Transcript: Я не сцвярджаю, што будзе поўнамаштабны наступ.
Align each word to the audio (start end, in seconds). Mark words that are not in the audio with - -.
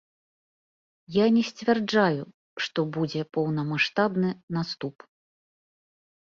Я 1.15 1.25
не 1.35 1.43
сцвярджаю, 1.49 2.23
што 2.65 2.79
будзе 2.97 3.21
поўнамаштабны 3.37 4.29
наступ. 4.59 4.95